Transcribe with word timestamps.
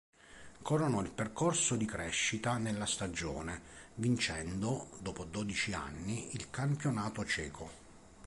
Coronò 0.63 0.99
il 1.03 1.11
percorso 1.11 1.75
di 1.75 1.85
crescita 1.85 2.57
nella 2.57 2.87
stagione, 2.87 3.61
vincendo, 3.93 4.89
dopo 4.99 5.25
dodici 5.25 5.73
anni, 5.73 6.33
il 6.33 6.49
campionato 6.49 7.23
ceco. 7.23 7.69